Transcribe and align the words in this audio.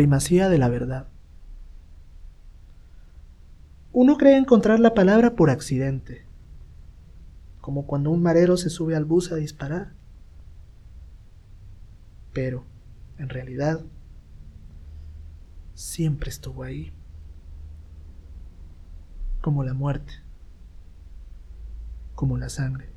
primacía 0.00 0.48
de 0.48 0.56
la 0.56 0.70
verdad. 0.70 1.08
Uno 3.92 4.16
cree 4.16 4.38
encontrar 4.38 4.80
la 4.80 4.94
palabra 4.94 5.36
por 5.36 5.50
accidente, 5.50 6.24
como 7.60 7.86
cuando 7.86 8.10
un 8.10 8.22
marero 8.22 8.56
se 8.56 8.70
sube 8.70 8.96
al 8.96 9.04
bus 9.04 9.30
a 9.30 9.34
disparar. 9.34 9.92
Pero, 12.32 12.64
en 13.18 13.28
realidad, 13.28 13.82
siempre 15.74 16.30
estuvo 16.30 16.62
ahí, 16.62 16.94
como 19.42 19.64
la 19.64 19.74
muerte, 19.74 20.14
como 22.14 22.38
la 22.38 22.48
sangre. 22.48 22.88